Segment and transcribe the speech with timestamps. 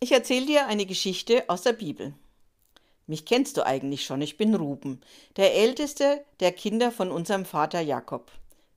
[0.00, 2.14] Ich erzähle dir eine Geschichte aus der Bibel.
[3.08, 5.00] Mich kennst du eigentlich schon, ich bin Ruben,
[5.36, 8.30] der älteste der Kinder von unserem Vater Jakob.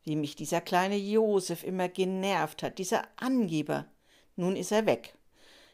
[0.03, 3.85] Wie mich dieser kleine Josef immer genervt hat, dieser Angeber.
[4.35, 5.13] Nun ist er weg.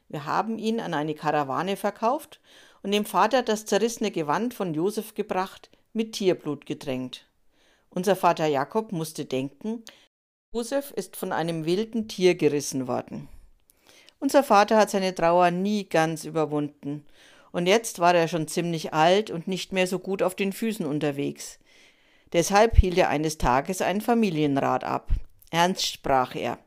[0.09, 2.41] Wir haben ihn an eine Karawane verkauft
[2.83, 7.25] und dem Vater das zerrissene Gewand von Josef gebracht, mit Tierblut gedrängt.
[7.89, 9.83] Unser Vater Jakob musste denken,
[10.53, 13.29] Josef ist von einem wilden Tier gerissen worden.
[14.19, 17.05] Unser Vater hat seine Trauer nie ganz überwunden.
[17.51, 20.85] Und jetzt war er schon ziemlich alt und nicht mehr so gut auf den Füßen
[20.85, 21.59] unterwegs.
[22.33, 25.11] Deshalb hielt er eines Tages einen Familienrat ab.
[25.49, 26.59] Ernst sprach er.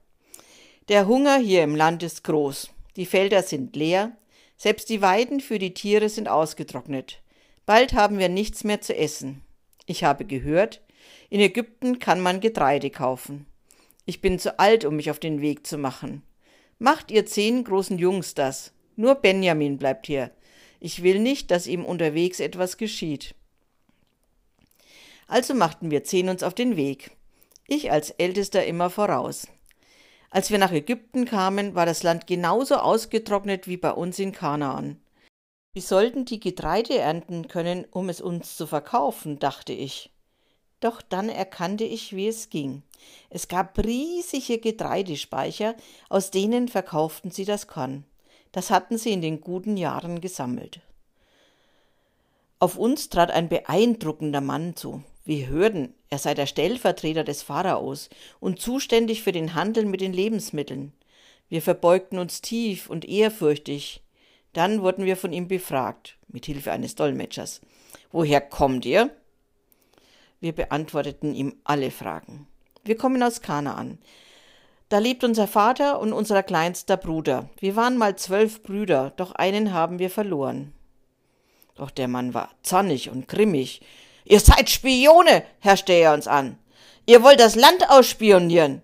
[0.88, 2.70] Der Hunger hier im Land ist groß.
[2.96, 4.12] Die Felder sind leer.
[4.56, 7.20] Selbst die Weiden für die Tiere sind ausgetrocknet.
[7.66, 9.42] Bald haben wir nichts mehr zu essen.
[9.86, 10.80] Ich habe gehört,
[11.28, 13.46] in Ägypten kann man Getreide kaufen.
[14.06, 16.22] Ich bin zu alt, um mich auf den Weg zu machen.
[16.82, 18.72] Macht ihr zehn großen Jungs das.
[18.96, 20.30] Nur Benjamin bleibt hier.
[20.80, 23.34] Ich will nicht, dass ihm unterwegs etwas geschieht.
[25.28, 27.10] Also machten wir zehn uns auf den Weg.
[27.68, 29.46] Ich als Ältester immer voraus.
[30.30, 34.98] Als wir nach Ägypten kamen, war das Land genauso ausgetrocknet wie bei uns in Kanaan.
[35.74, 40.10] Wir sollten die Getreide ernten können, um es uns zu verkaufen, dachte ich.
[40.80, 42.82] Doch dann erkannte ich, wie es ging.
[43.28, 45.74] Es gab riesige Getreidespeicher,
[46.08, 48.04] aus denen verkauften sie das Korn.
[48.52, 50.80] Das hatten sie in den guten Jahren gesammelt.
[52.58, 55.02] Auf uns trat ein beeindruckender Mann zu.
[55.24, 60.12] Wir hörten, er sei der Stellvertreter des Pharaos und zuständig für den Handel mit den
[60.12, 60.92] Lebensmitteln.
[61.48, 64.02] Wir verbeugten uns tief und ehrfürchtig.
[64.52, 67.60] Dann wurden wir von ihm befragt, mit Hilfe eines Dolmetschers.
[68.12, 69.10] Woher kommt ihr?
[70.40, 72.46] Wir beantworteten ihm alle Fragen.
[72.82, 73.98] Wir kommen aus Kanaan.
[74.88, 77.48] Da lebt unser Vater und unser kleinster Bruder.
[77.60, 80.72] Wir waren mal zwölf Brüder, doch einen haben wir verloren.
[81.76, 83.82] Doch der Mann war zornig und grimmig.
[84.24, 86.58] Ihr seid Spione, herrschte er uns an.
[87.06, 88.82] Ihr wollt das Land ausspionieren.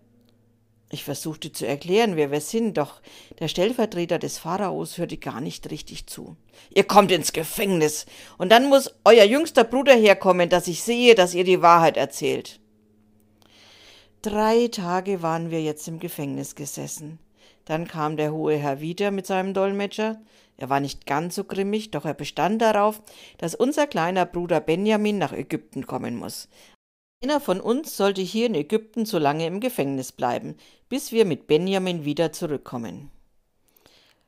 [0.88, 3.00] Ich versuchte zu erklären, wer wir sind, doch
[3.40, 6.36] der Stellvertreter des Pharaos hörte gar nicht richtig zu.
[6.72, 8.06] Ihr kommt ins Gefängnis,
[8.38, 12.60] und dann muss euer jüngster Bruder herkommen, dass ich sehe, dass ihr die Wahrheit erzählt.
[14.22, 17.18] Drei Tage waren wir jetzt im Gefängnis gesessen.
[17.64, 20.20] Dann kam der hohe Herr wieder mit seinem Dolmetscher.
[20.56, 23.02] Er war nicht ganz so grimmig, doch er bestand darauf,
[23.38, 26.48] dass unser kleiner Bruder Benjamin nach Ägypten kommen muss.
[27.22, 30.54] Einer von uns sollte hier in Ägypten so lange im Gefängnis bleiben,
[30.90, 33.10] bis wir mit Benjamin wieder zurückkommen.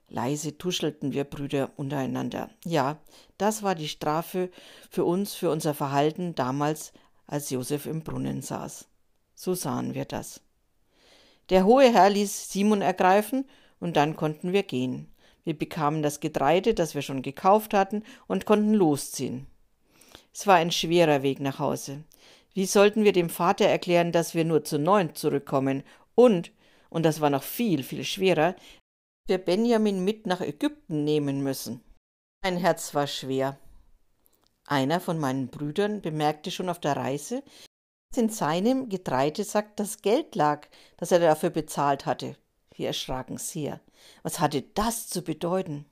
[0.08, 2.48] Leise tuschelten wir Brüder untereinander.
[2.64, 2.98] Ja,
[3.36, 4.50] das war die Strafe
[4.88, 6.92] für uns, für unser Verhalten damals,
[7.26, 8.88] als Josef im Brunnen saß.
[9.34, 10.40] So sahen wir das.
[11.50, 13.44] Der hohe Herr ließ Simon ergreifen,
[13.80, 15.12] und dann konnten wir gehen.
[15.44, 19.46] Wir bekamen das Getreide, das wir schon gekauft hatten, und konnten losziehen.
[20.32, 22.02] Es war ein schwerer Weg nach Hause.
[22.58, 25.84] Wie sollten wir dem Vater erklären, dass wir nur zu neunt zurückkommen
[26.16, 26.50] und,
[26.90, 28.56] und das war noch viel, viel schwerer,
[29.28, 31.84] wir Benjamin mit nach Ägypten nehmen müssen?
[32.42, 33.60] Mein Herz war schwer.
[34.66, 37.44] Einer von meinen Brüdern bemerkte schon auf der Reise,
[38.10, 42.34] dass in seinem Getreidesack das Geld lag, das er dafür bezahlt hatte.
[42.74, 43.78] Wir erschraken sehr.
[44.24, 45.84] Was hatte das zu bedeuten?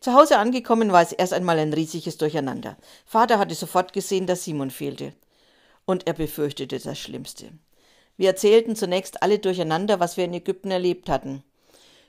[0.00, 2.76] Zu Hause angekommen war es erst einmal ein riesiges Durcheinander.
[3.06, 5.12] Vater hatte sofort gesehen, dass Simon fehlte
[5.84, 7.52] und er befürchtete das Schlimmste.
[8.16, 11.42] Wir erzählten zunächst alle durcheinander, was wir in Ägypten erlebt hatten.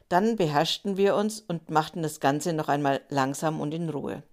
[0.10, 4.24] Dann beherrschten wir uns und machten das Ganze noch einmal langsam und in Ruhe.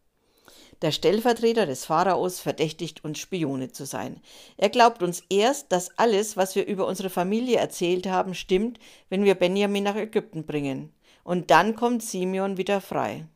[0.83, 4.21] Der Stellvertreter des Pharaos verdächtigt uns Spione zu sein.
[4.57, 8.79] Er glaubt uns erst, dass alles, was wir über unsere Familie erzählt haben, stimmt,
[9.09, 10.93] wenn wir Benjamin nach Ägypten bringen.
[11.25, 13.27] Und dann kommt Simeon wieder frei.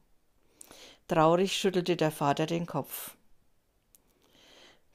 [1.09, 3.17] Traurig schüttelte der Vater den Kopf.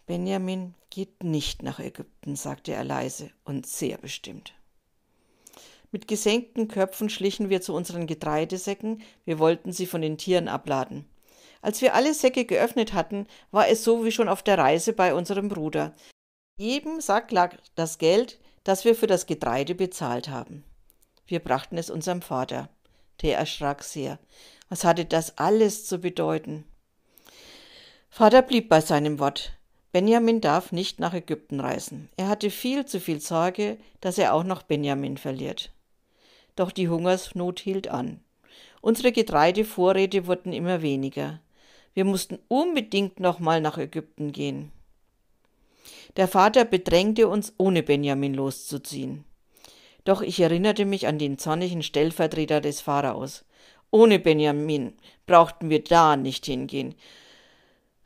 [0.07, 4.53] Benjamin geht nicht nach Ägypten, sagte er leise und sehr bestimmt.
[5.91, 11.05] Mit gesenkten Köpfen schlichen wir zu unseren Getreidesäcken, wir wollten sie von den Tieren abladen.
[11.61, 15.13] Als wir alle Säcke geöffnet hatten, war es so wie schon auf der Reise bei
[15.13, 15.93] unserem Bruder.
[16.57, 20.63] Jedem Sack lag das Geld, das wir für das Getreide bezahlt haben.
[21.25, 22.69] Wir brachten es unserem Vater.
[23.21, 24.19] Der erschrak sehr.
[24.69, 26.63] Was hatte das alles zu bedeuten?
[28.09, 29.56] Vater blieb bei seinem Wort.
[29.97, 32.07] Benjamin darf nicht nach Ägypten reisen.
[32.17, 35.71] Er hatte viel zu viel Sorge, dass er auch noch Benjamin verliert.
[36.55, 38.19] Doch die Hungersnot hielt an.
[38.79, 41.39] Unsere Getreidevorräte wurden immer weniger.
[41.95, 44.71] Wir mussten unbedingt nochmal nach Ägypten gehen.
[46.15, 49.23] Der Vater bedrängte uns, ohne Benjamin loszuziehen.
[50.03, 53.45] Doch ich erinnerte mich an den zornigen Stellvertreter des Pharaos.
[53.89, 54.93] Ohne Benjamin
[55.25, 56.93] brauchten wir da nicht hingehen.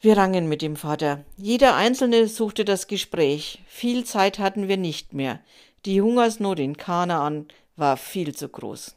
[0.03, 1.24] Wir rangen mit dem Vater.
[1.38, 3.62] Jeder Einzelne suchte das Gespräch.
[3.68, 5.39] Viel Zeit hatten wir nicht mehr.
[5.86, 8.95] Die Hungersnot in Kanaan war viel zu groß.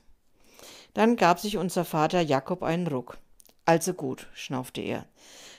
[0.94, 3.18] Dann gab sich unser Vater Jakob einen Ruck.
[3.66, 5.04] Also gut, schnaufte er.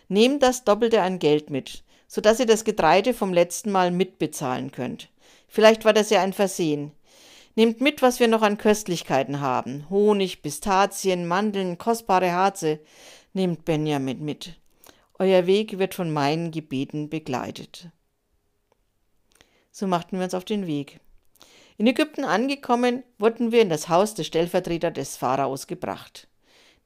[0.08, 4.72] Nehmt das Doppelte an Geld mit, so dass ihr das Getreide vom letzten Mal mitbezahlen
[4.72, 5.10] könnt.
[5.48, 6.92] Vielleicht war das ja ein Versehen.
[7.54, 9.86] Nehmt mit, was wir noch an Köstlichkeiten haben.
[9.92, 12.80] Honig, Pistazien, Mandeln, kostbare Harze.
[13.34, 14.56] Nehmt Benjamin mit.
[15.18, 17.90] Euer Weg wird von meinen Gebeten begleitet.
[19.72, 21.00] So machten wir uns auf den Weg.
[21.78, 26.28] In Ägypten angekommen, wurden wir in das Haus des Stellvertreters des Pharaos gebracht.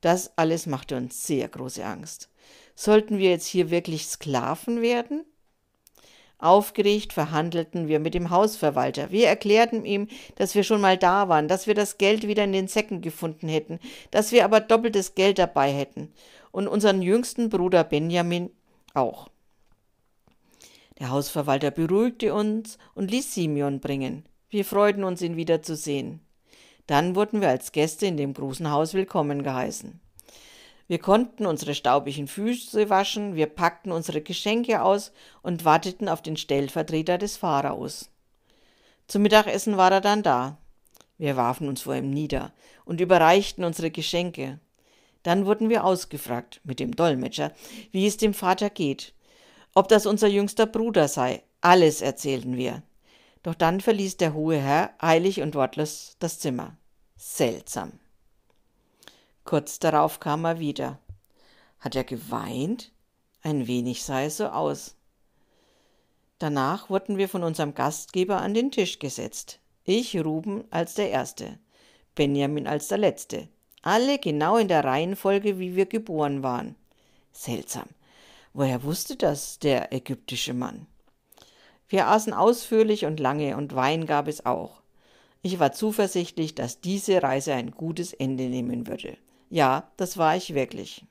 [0.01, 2.29] Das alles machte uns sehr große Angst.
[2.75, 5.25] Sollten wir jetzt hier wirklich Sklaven werden?
[6.37, 9.11] Aufgeregt verhandelten wir mit dem Hausverwalter.
[9.11, 12.53] Wir erklärten ihm, dass wir schon mal da waren, dass wir das Geld wieder in
[12.53, 13.79] den Säcken gefunden hätten,
[14.11, 16.13] dass wir aber doppeltes Geld dabei hätten
[16.51, 18.51] und unseren jüngsten Bruder Benjamin
[18.93, 19.29] auch.
[20.99, 24.25] Der Hausverwalter beruhigte uns und ließ Simeon bringen.
[24.49, 26.19] Wir freuten uns, ihn wiederzusehen.
[26.87, 29.99] Dann wurden wir als Gäste in dem großen Haus willkommen geheißen.
[30.87, 35.11] Wir konnten unsere staubigen Füße waschen, wir packten unsere Geschenke aus
[35.43, 38.09] und warteten auf den Stellvertreter des Pharaos.
[39.07, 40.57] Zum Mittagessen war er dann da.
[41.19, 42.53] Wir warfen uns vor ihm nieder
[42.85, 44.59] und überreichten unsere Geschenke.
[45.23, 47.51] Dann wurden wir ausgefragt mit dem Dolmetscher,
[47.91, 49.13] wie es dem Vater geht,
[49.73, 51.43] ob das unser jüngster Bruder sei.
[51.61, 52.83] Alles erzählten wir.
[53.43, 56.77] Doch dann verließ der hohe Herr eilig und wortlos das Zimmer.
[57.17, 57.93] Seltsam.
[59.43, 60.99] Kurz darauf kam er wieder.
[61.79, 62.91] Hat er geweint?
[63.41, 64.95] Ein wenig sah es so aus.
[66.39, 69.59] Danach wurden wir von unserem Gastgeber an den Tisch gesetzt.
[69.83, 71.59] Ich, Ruben, als der Erste,
[72.15, 73.49] Benjamin als der Letzte.
[73.89, 76.75] Alle genau in der Reihenfolge, wie wir geboren waren.
[77.31, 77.87] Seltsam.
[78.53, 80.85] Woher wusste das der ägyptische Mann?
[81.87, 84.83] Wir aßen ausführlich und lange und Wein gab es auch.
[85.41, 89.17] Ich war zuversichtlich, dass diese Reise ein gutes Ende nehmen würde.
[89.49, 91.03] Ja, das war ich wirklich.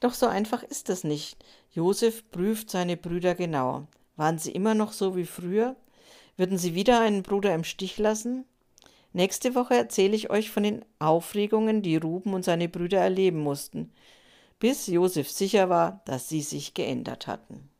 [0.00, 1.36] Doch so einfach ist es nicht.
[1.70, 3.86] Josef prüft seine Brüder genau.
[4.16, 5.76] Waren sie immer noch so wie früher?
[6.36, 8.46] Würden sie wieder einen Bruder im Stich lassen?
[9.16, 13.90] Nächste Woche erzähle ich euch von den Aufregungen, die Ruben und seine Brüder erleben mussten,
[14.58, 17.70] bis Josef sicher war, dass sie sich geändert hatten.